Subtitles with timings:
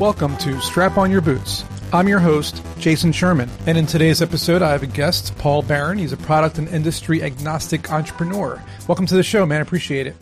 [0.00, 1.62] Welcome to Strap On Your Boots.
[1.92, 5.98] I'm your host, Jason Sherman, and in today's episode, I have a guest, Paul Barron.
[5.98, 8.62] He's a product and industry agnostic entrepreneur.
[8.88, 9.60] Welcome to the show, man.
[9.60, 10.16] Appreciate it.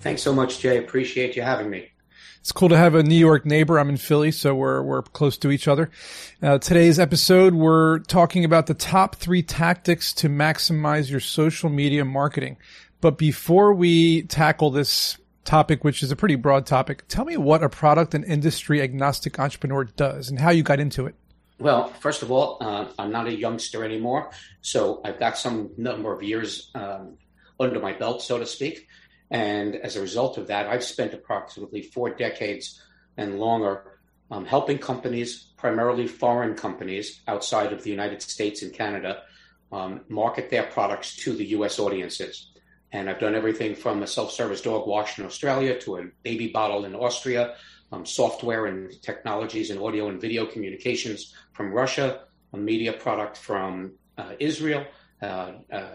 [0.00, 0.76] Thanks so much, Jay.
[0.76, 1.88] Appreciate you having me.
[2.40, 3.78] It's cool to have a New York neighbor.
[3.78, 5.90] I'm in Philly, so we're we're close to each other.
[6.42, 12.04] Uh, today's episode, we're talking about the top three tactics to maximize your social media
[12.04, 12.58] marketing.
[13.00, 15.16] But before we tackle this
[15.48, 17.08] topic, which is a pretty broad topic.
[17.08, 21.06] Tell me what a product and industry agnostic entrepreneur does and how you got into
[21.06, 21.14] it.
[21.58, 26.12] Well, first of all, uh, I'm not a youngster anymore, so I've got some number
[26.12, 27.16] of years um,
[27.58, 28.86] under my belt, so to speak.
[29.30, 32.80] And as a result of that, I've spent approximately four decades
[33.16, 33.98] and longer
[34.30, 39.22] um, helping companies, primarily foreign companies outside of the United States and Canada,
[39.72, 41.78] um, market their products to the U.S.
[41.78, 42.52] audiences.
[42.92, 46.48] And I've done everything from a self service dog wash in Australia to a baby
[46.48, 47.54] bottle in Austria,
[47.92, 52.22] um, software and technologies and audio and video communications from Russia,
[52.52, 54.84] a media product from uh, Israel.
[55.20, 55.88] Uh, uh,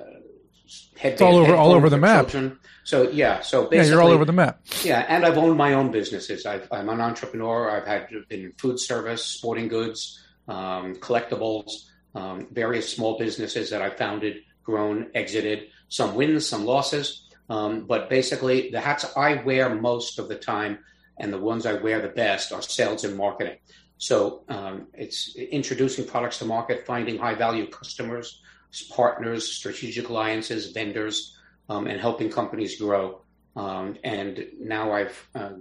[1.02, 2.28] it's all over all over the map.
[2.30, 2.58] Children.
[2.84, 4.62] So yeah, so basically, yeah, you're all over the map.
[4.84, 6.46] Yeah, and I've owned my own businesses.
[6.46, 7.70] i am an entrepreneur.
[7.70, 11.68] I've had been in food service, sporting goods, um, collectibles,
[12.16, 17.28] um, various small businesses that I founded, grown, exited some wins, some losses.
[17.50, 20.80] Um, but basically, the hats I wear most of the time
[21.18, 23.58] and the ones I wear the best are sales and marketing.
[23.98, 28.42] So um, it's introducing products to market, finding high value customers,
[28.90, 31.38] partners, strategic alliances, vendors,
[31.70, 33.22] um, and helping companies grow.
[33.56, 35.52] Um, and now I've uh,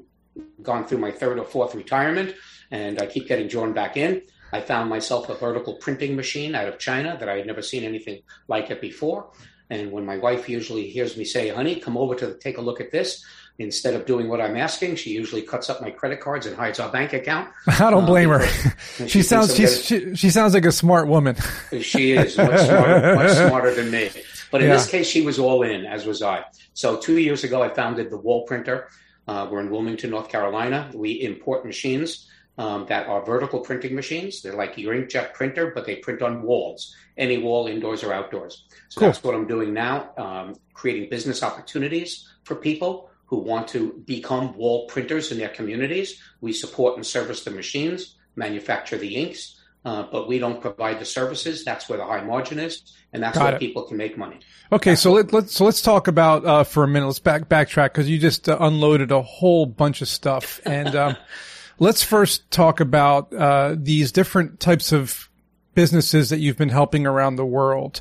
[0.62, 2.34] gone through my third or fourth retirement,
[2.70, 4.22] and I keep getting drawn back in.
[4.52, 7.84] I found myself a vertical printing machine out of China that I had never seen
[7.84, 9.30] anything like it before.
[9.70, 12.80] And when my wife usually hears me say, honey, come over to take a look
[12.80, 13.24] at this,
[13.58, 16.78] instead of doing what I'm asking, she usually cuts up my credit cards and hides
[16.78, 17.48] our bank account.
[17.66, 18.46] I don't blame her.
[18.96, 21.36] she, she sounds she, she sounds like a smart woman.
[21.80, 24.10] she is much smarter, much smarter than me.
[24.50, 24.74] But in yeah.
[24.74, 26.44] this case, she was all in, as was I.
[26.74, 28.88] So two years ago, I founded the Wall Printer.
[29.26, 30.90] Uh, we're in Wilmington, North Carolina.
[30.92, 34.42] We import machines um, that are vertical printing machines.
[34.42, 38.64] They're like your inkjet printer, but they print on walls, any wall, indoors or outdoors.
[38.88, 39.08] So cool.
[39.08, 44.54] that's what I'm doing now, um, creating business opportunities for people who want to become
[44.56, 46.20] wall printers in their communities.
[46.40, 51.04] We support and service the machines, manufacture the inks, uh, but we don't provide the
[51.04, 51.64] services.
[51.64, 53.58] That's where the high margin is, and that's Got where it.
[53.58, 54.38] people can make money.
[54.70, 57.06] Okay, that's so let, let's so let's talk about uh, for a minute.
[57.06, 61.16] Let's back backtrack because you just uh, unloaded a whole bunch of stuff, and um,
[61.82, 65.28] let's first talk about uh, these different types of
[65.74, 68.00] businesses that you've been helping around the world.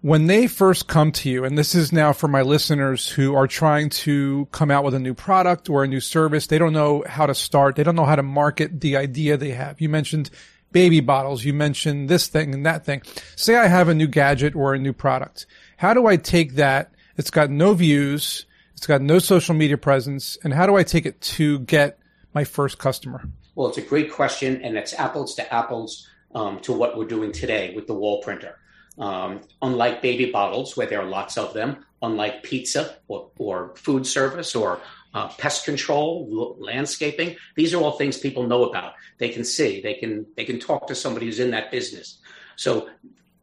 [0.00, 3.46] When they first come to you, and this is now for my listeners who are
[3.46, 7.04] trying to come out with a new product or a new service, they don't know
[7.06, 7.76] how to start.
[7.76, 9.80] They don't know how to market the idea they have.
[9.80, 10.30] You mentioned
[10.72, 11.44] baby bottles.
[11.44, 13.02] You mentioned this thing and that thing.
[13.36, 15.46] Say I have a new gadget or a new product.
[15.76, 16.90] How do I take that?
[17.16, 18.46] It's got no views.
[18.74, 20.36] It's got no social media presence.
[20.42, 21.99] And how do I take it to get
[22.34, 23.28] my first customer?
[23.54, 27.32] Well, it's a great question, and it's apples to apples um, to what we're doing
[27.32, 28.58] today with the wall printer.
[28.98, 34.06] Um, unlike baby bottles, where there are lots of them, unlike pizza or, or food
[34.06, 34.80] service or
[35.14, 38.94] uh, pest control, landscaping, these are all things people know about.
[39.18, 42.18] They can see, they can they can talk to somebody who's in that business.
[42.56, 42.88] So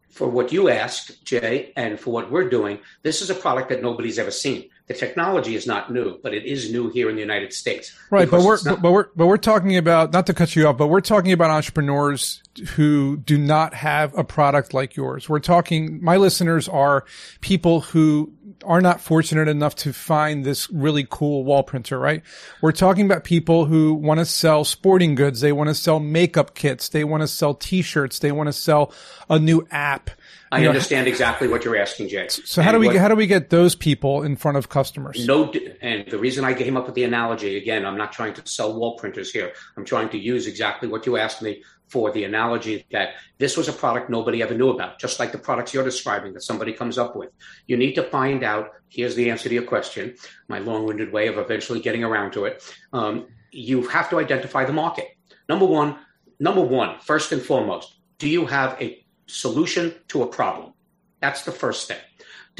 [0.10, 3.82] for what you asked, Jay, and for what we're doing, this is a product that
[3.82, 4.70] nobody's ever seen.
[4.88, 7.92] The technology is not new, but it is new here in the United States.
[8.10, 10.78] Right, but we're not- but we're but we're talking about not to cut you off,
[10.78, 12.42] but we're talking about entrepreneurs
[12.76, 15.28] who do not have a product like yours.
[15.28, 16.02] We're talking.
[16.02, 17.04] My listeners are
[17.42, 18.32] people who
[18.66, 22.24] are not fortunate enough to find this really cool wall printer, right?
[22.62, 25.42] We're talking about people who want to sell sporting goods.
[25.42, 26.90] They want to sell makeup kits.
[26.90, 28.20] They want to sell t-shirts.
[28.20, 28.92] They want to sell
[29.30, 30.10] a new app.
[30.52, 32.28] I you understand exactly what you're asking, Jay.
[32.30, 34.70] So how and do we what, how do we get those people in front of
[34.70, 35.26] customers?
[35.28, 38.48] No, and the reason I came up with the analogy again, I'm not trying to
[38.48, 39.54] sell wall printers here.
[39.76, 43.68] I'm trying to use exactly what you asked me for the analogy that this was
[43.68, 46.98] a product nobody ever knew about, just like the products you're describing that somebody comes
[46.98, 47.30] up with.
[47.66, 48.72] You need to find out.
[48.90, 50.16] Here's the answer to your question.
[50.48, 52.64] My long-winded way of eventually getting around to it.
[52.94, 55.08] Um, you have to identify the market.
[55.48, 55.98] Number one,
[56.40, 60.74] number one, first and foremost, do you have a solution to a problem?
[61.22, 62.02] That's the first step.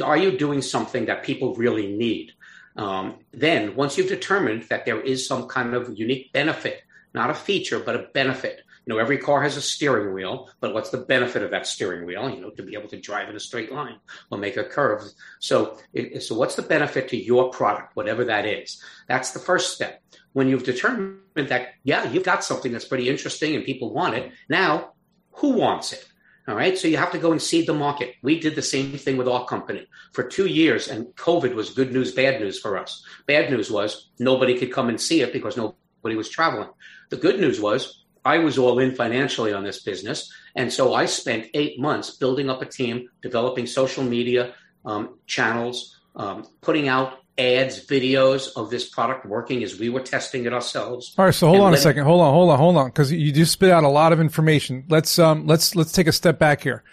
[0.04, 2.34] Are you doing something that people really need?
[2.76, 6.82] Um, then, once you've determined that there is some kind of unique benefit,
[7.14, 10.74] not a feature, but a benefit You know, every car has a steering wheel, but
[10.74, 12.30] what's the benefit of that steering wheel?
[12.30, 14.00] You know, to be able to drive in a straight line
[14.32, 15.04] or make a curve.
[15.40, 15.78] So,
[16.22, 18.82] so what's the benefit to your product, whatever that is?
[19.10, 20.02] That's the first step.
[20.32, 24.32] When you've determined that, yeah, you've got something that's pretty interesting and people want it.
[24.48, 24.94] Now,
[25.32, 26.08] who wants it?
[26.48, 26.78] All right.
[26.78, 28.16] So you have to go and seed the market.
[28.22, 31.92] We did the same thing with our company for two years, and COVID was good
[31.92, 33.06] news, bad news for us.
[33.26, 36.70] Bad news was nobody could come and see it because nobody was traveling.
[37.10, 40.32] The good news was I was all in financially on this business.
[40.56, 44.54] And so I spent eight months building up a team, developing social media
[44.86, 50.46] um, channels, um, putting out ads, videos of this product working as we were testing
[50.46, 51.14] it ourselves.
[51.18, 52.04] All right, so hold on a second.
[52.06, 54.86] Hold on, hold on, hold on, because you just spit out a lot of information.
[54.90, 56.84] Let's um, let's let's take a step back here.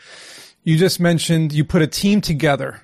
[0.62, 2.80] You just mentioned you put a team together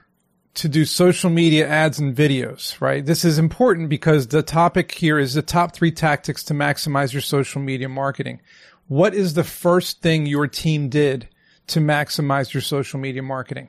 [0.54, 3.04] to do social media ads and videos, right?
[3.04, 7.22] This is important because the topic here is the top three tactics to maximize your
[7.22, 8.40] social media marketing.
[8.88, 11.28] What is the first thing your team did
[11.68, 13.68] to maximize your social media marketing?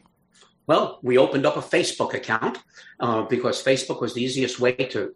[0.71, 2.57] Well, we opened up a Facebook account
[3.01, 5.13] uh, because Facebook was the easiest way to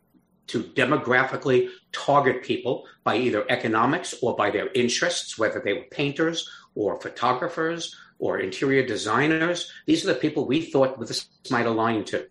[0.47, 6.47] to demographically target people by either economics or by their interests, whether they were painters
[6.75, 9.71] or photographers or interior designers.
[9.85, 12.27] These are the people we thought this might align to.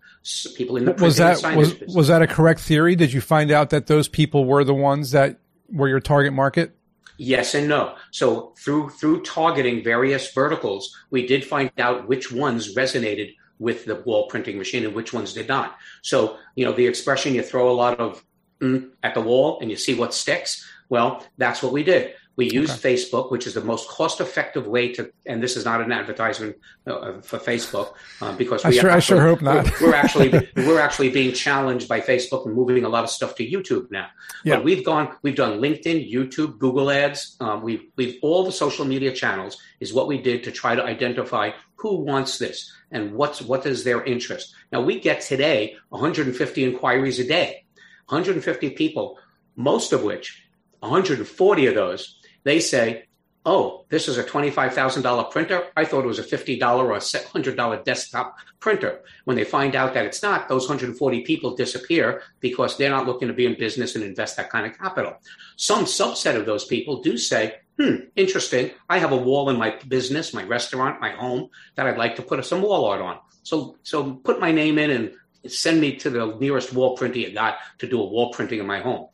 [0.55, 2.95] People in the was that was, was that a correct theory?
[2.95, 5.39] Did you find out that those people were the ones that
[5.73, 6.77] were your target market?
[7.17, 7.97] Yes and no.
[8.11, 13.97] So through through targeting various verticals, we did find out which ones resonated with the
[13.97, 15.77] wall printing machine and which ones did not.
[16.03, 18.25] So you know the expression you throw a lot of
[18.61, 20.67] mm, at the wall and you see what sticks.
[20.89, 22.15] Well, that's what we did.
[22.37, 22.95] We use okay.
[22.95, 27.21] Facebook, which is the most cost-effective way to, and this is not an advertisement uh,
[27.21, 29.81] for Facebook uh, because we I sure, actually, I sure hope not.
[29.81, 33.37] we're, we're, actually we're actually being challenged by Facebook and moving a lot of stuff
[33.37, 34.09] to YouTube now.
[34.45, 34.57] Yeah.
[34.57, 37.37] But we've gone, we've done LinkedIn, YouTube, Google Ads.
[37.41, 40.83] Um, we've we've all the social media channels is what we did to try to
[40.83, 44.55] identify who wants this and what's what is their interest.
[44.73, 47.65] Now we get today 150 inquiries a day,
[48.09, 49.19] 150 people,
[49.55, 50.45] most of which
[50.81, 53.05] 140 of those they say,
[53.47, 55.65] oh, this is a $25,000 printer.
[55.77, 59.01] I thought it was a $50 or a $100 desktop printer.
[59.25, 63.29] When they find out that it's not, those 140 people disappear because they're not looking
[63.29, 65.15] to be in business and invest that kind of capital.
[65.57, 68.71] Some subset of those people do say, hmm, interesting.
[68.89, 72.23] I have a wall in my business, my restaurant, my home that I'd like to
[72.23, 73.19] put some wall art on.
[73.43, 75.13] So, so put my name in and
[75.53, 78.67] send me to the nearest wall printer you got to do a wall printing in
[78.67, 79.09] my home.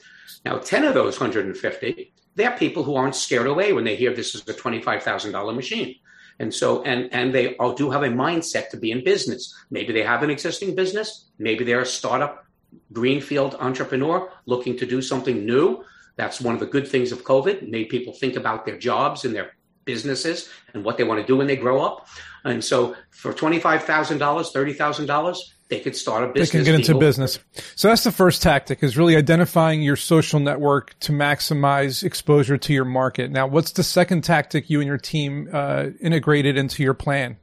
[0.44, 4.34] Now, 10 of those 150 they're people who aren't scared away when they hear this
[4.34, 5.96] is a $25,000 machine.
[6.38, 9.54] And so, and, and they all do have a mindset to be in business.
[9.70, 11.26] Maybe they have an existing business.
[11.38, 12.46] Maybe they're a startup,
[12.92, 15.84] greenfield entrepreneur looking to do something new.
[16.16, 17.68] That's one of the good things of COVID.
[17.68, 19.52] Made people think about their jobs and their
[19.84, 22.06] businesses and what they want to do when they grow up.
[22.44, 25.36] And so for $25,000, $30,000,
[25.68, 26.50] they could start a business.
[26.50, 27.00] They can get into people.
[27.00, 27.38] business.
[27.76, 32.72] So that's the first tactic is really identifying your social network to maximize exposure to
[32.72, 33.30] your market.
[33.30, 37.36] Now, what's the second tactic you and your team uh, integrated into your plan?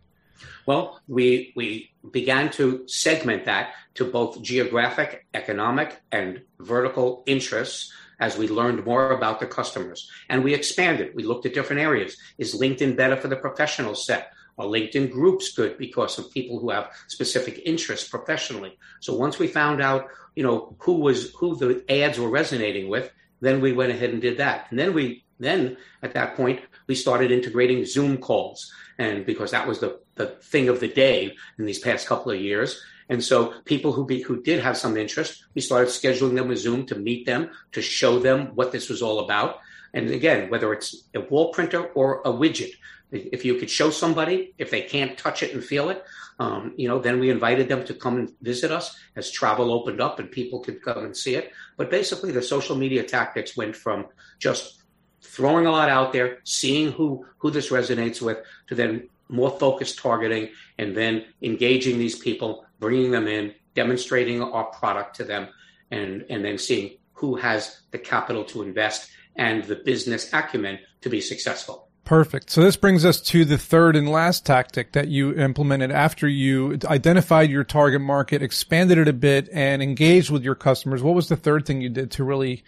[0.65, 8.37] Well, we we began to segment that to both geographic, economic, and vertical interests as
[8.37, 10.11] we learned more about the customers.
[10.27, 11.15] And we expanded.
[11.15, 12.17] We looked at different areas.
[12.37, 14.33] Is LinkedIn better for the professional set?
[14.57, 18.77] Are LinkedIn groups good because of people who have specific interests professionally?
[19.01, 23.11] So once we found out, you know, who was who the ads were resonating with,
[23.39, 24.67] then we went ahead and did that.
[24.69, 29.67] And then we then at that point we started integrating Zoom calls, and because that
[29.67, 32.81] was the the thing of the day in these past couple of years.
[33.09, 36.59] And so people who be, who did have some interest, we started scheduling them with
[36.59, 39.59] Zoom to meet them, to show them what this was all about.
[39.93, 42.73] And again, whether it's a wall printer or a widget,
[43.11, 46.03] if you could show somebody, if they can't touch it and feel it,
[46.39, 50.01] um, you know, then we invited them to come and visit us as travel opened
[50.01, 51.51] up and people could come and see it.
[51.77, 54.07] But basically, the social media tactics went from
[54.39, 54.83] just
[55.21, 59.99] throwing a lot out there, seeing who who this resonates with, to then more focused
[59.99, 65.47] targeting, and then engaging these people, bringing them in, demonstrating our product to them,
[65.91, 71.09] and and then seeing who has the capital to invest and the business acumen to
[71.09, 71.86] be successful.
[72.07, 72.49] Perfect.
[72.49, 76.79] So this brings us to the third and last tactic that you implemented after you
[76.85, 81.03] identified your target market, expanded it a bit, and engaged with your customers.
[81.03, 82.63] What was the third thing you did to really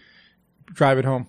[0.65, 1.27] drive it home?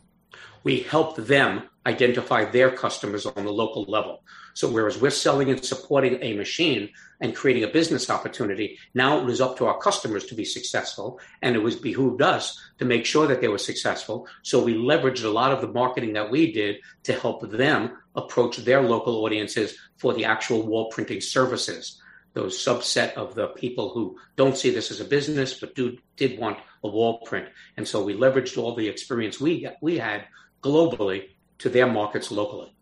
[0.65, 4.23] We helped them identify their customers on the local level.
[4.55, 9.25] So whereas we're selling and supporting a machine and creating a business opportunity, now it
[9.25, 13.07] was up to our customers to be successful, and it was behooved us to make
[13.07, 14.27] sure that they were successful.
[14.43, 18.59] So we leveraged a lot of the marketing that we did to help them approach
[18.59, 22.01] their local audiences for the actual wall printing services.
[22.33, 26.39] Those subset of the people who don't see this as a business but do did
[26.39, 30.27] want a wall print, and so we leveraged all the experience we we had
[30.63, 32.73] globally to their markets locally.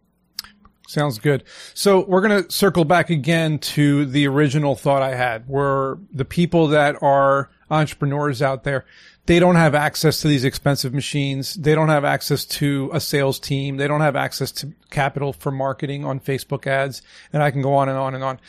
[0.88, 1.44] Sounds good.
[1.74, 6.24] So we're going to circle back again to the original thought I had where the
[6.24, 8.86] people that are entrepreneurs out there,
[9.26, 11.52] they don't have access to these expensive machines.
[11.52, 13.76] They don't have access to a sales team.
[13.76, 17.02] They don't have access to capital for marketing on Facebook ads.
[17.34, 18.40] And I can go on and on and on.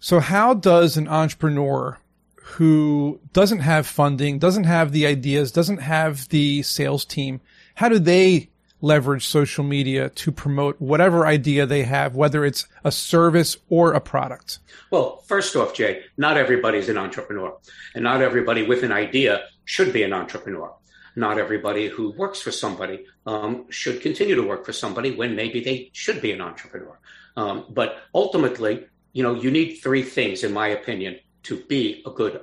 [0.00, 2.00] So how does an entrepreneur
[2.34, 7.40] who doesn't have funding, doesn't have the ideas, doesn't have the sales team,
[7.76, 8.50] how do they
[8.84, 14.00] leverage social media to promote whatever idea they have, whether it's a service or a
[14.00, 14.58] product?
[14.90, 17.56] Well, first off, Jay, not everybody's an entrepreneur,
[17.94, 20.72] and not everybody with an idea should be an entrepreneur.
[21.16, 25.62] Not everybody who works for somebody um, should continue to work for somebody when maybe
[25.64, 26.98] they should be an entrepreneur.
[27.36, 32.10] Um, but ultimately, you know, you need three things, in my opinion, to be a
[32.10, 32.40] good,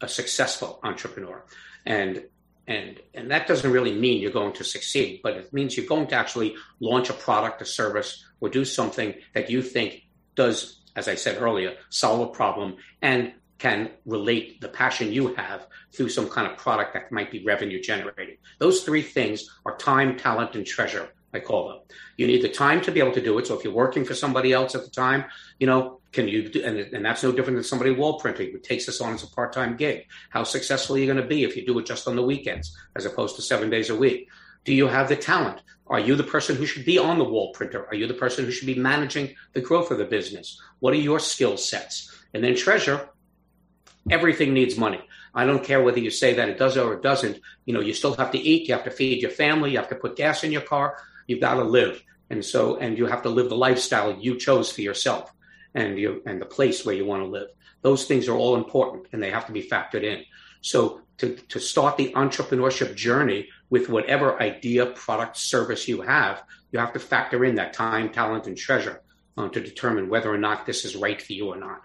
[0.00, 1.44] a successful entrepreneur.
[1.84, 2.24] And
[2.66, 6.06] and and that doesn't really mean you're going to succeed but it means you're going
[6.06, 10.02] to actually launch a product a service or do something that you think
[10.34, 15.66] does as i said earlier solve a problem and can relate the passion you have
[15.92, 20.16] through some kind of product that might be revenue generating those three things are time
[20.16, 21.78] talent and treasure I call them.
[22.18, 23.46] You need the time to be able to do it.
[23.46, 25.24] So if you're working for somebody else at the time,
[25.58, 28.58] you know, can you do, and, and that's no different than somebody wall printing who
[28.58, 30.06] takes this on as a part-time gig.
[30.28, 32.76] How successful are you going to be if you do it just on the weekends
[32.94, 34.28] as opposed to seven days a week?
[34.64, 35.62] Do you have the talent?
[35.86, 37.86] Are you the person who should be on the wall printer?
[37.86, 40.60] Are you the person who should be managing the growth of the business?
[40.80, 42.14] What are your skill sets?
[42.34, 43.08] And then treasure,
[44.10, 45.00] everything needs money.
[45.34, 47.40] I don't care whether you say that it does or it doesn't.
[47.64, 48.68] You know, you still have to eat.
[48.68, 49.72] You have to feed your family.
[49.72, 50.98] You have to put gas in your car.
[51.26, 52.02] You've got to live.
[52.28, 55.32] And so, and you have to live the lifestyle you chose for yourself
[55.74, 57.48] and and the place where you want to live.
[57.82, 60.24] Those things are all important and they have to be factored in.
[60.60, 66.78] So to, to start the entrepreneurship journey with whatever idea, product, service you have, you
[66.78, 69.02] have to factor in that time, talent, and treasure
[69.36, 71.82] uh, to determine whether or not this is right for you or not.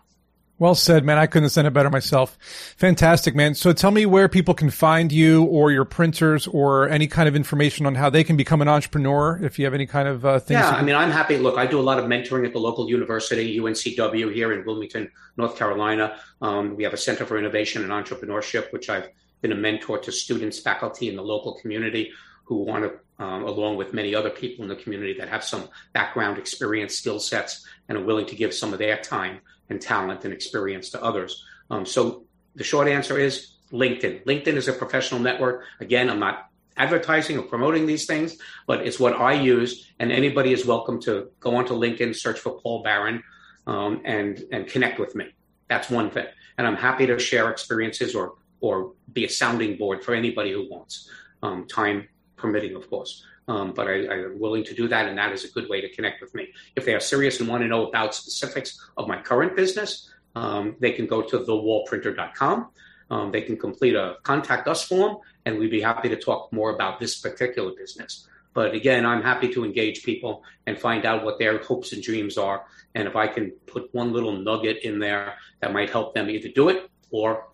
[0.59, 1.19] Well said, man.
[1.19, 2.35] I couldn't have said it better myself.
[2.77, 3.53] Fantastic, man.
[3.53, 7.35] So tell me where people can find you or your printers or any kind of
[7.35, 10.39] information on how they can become an entrepreneur if you have any kind of uh,
[10.39, 10.59] things.
[10.59, 11.37] Yeah, I mean, I'm happy.
[11.37, 15.11] Look, I do a lot of mentoring at the local university, UNCW here in Wilmington,
[15.37, 16.17] North Carolina.
[16.41, 19.09] Um, we have a Center for Innovation and Entrepreneurship, which I've
[19.41, 22.11] been a mentor to students, faculty in the local community
[22.45, 25.67] who want to, um, along with many other people in the community that have some
[25.93, 30.25] background, experience, skill sets, and are willing to give some of their time and talent
[30.25, 31.45] and experience to others.
[31.69, 34.23] Um, so the short answer is LinkedIn.
[34.25, 35.65] LinkedIn is a professional network.
[35.79, 39.91] Again, I'm not advertising or promoting these things, but it's what I use.
[39.99, 43.23] And anybody is welcome to go onto LinkedIn, search for Paul Barron,
[43.65, 45.25] um, and and connect with me.
[45.67, 46.27] That's one thing.
[46.57, 50.67] And I'm happy to share experiences or or be a sounding board for anybody who
[50.69, 51.09] wants,
[51.43, 53.23] um, time permitting, of course.
[53.47, 55.89] Um, but I, am willing to do that, and that is a good way to
[55.89, 56.49] connect with me.
[56.75, 60.75] If they are serious and want to know about specifics of my current business, um,
[60.79, 62.69] they can go to thewallprinter.com.
[63.09, 66.75] Um, they can complete a contact us form, and we'd be happy to talk more
[66.75, 68.27] about this particular business.
[68.53, 72.37] But again, I'm happy to engage people and find out what their hopes and dreams
[72.37, 72.65] are.
[72.95, 76.49] And if I can put one little nugget in there that might help them either
[76.49, 77.47] do it or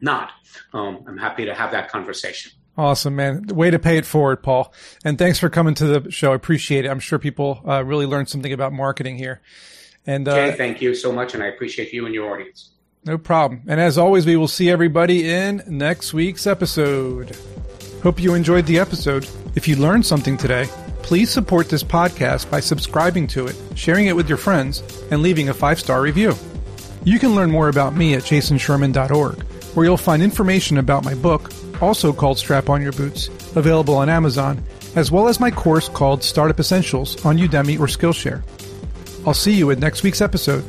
[0.00, 0.32] not,
[0.72, 2.52] um, I'm happy to have that conversation.
[2.76, 3.46] Awesome, man.
[3.48, 4.72] Way to pay it forward, Paul.
[5.04, 6.32] And thanks for coming to the show.
[6.32, 6.88] I appreciate it.
[6.88, 9.42] I'm sure people uh, really learned something about marketing here.
[10.06, 12.70] And uh, Jay, thank you so much, and I appreciate you and your audience.
[13.04, 13.62] No problem.
[13.68, 17.36] And as always, we will see everybody in next week's episode.
[18.02, 19.28] Hope you enjoyed the episode.
[19.54, 20.66] If you learned something today,
[21.02, 25.50] please support this podcast by subscribing to it, sharing it with your friends, and leaving
[25.50, 26.34] a five star review.
[27.04, 29.42] You can learn more about me at jasonsherman.org,
[29.74, 34.08] where you'll find information about my book also called Strap On Your Boots, available on
[34.08, 38.42] Amazon, as well as my course called Startup Essentials on Udemy or Skillshare.
[39.26, 40.64] I'll see you in next week's episode.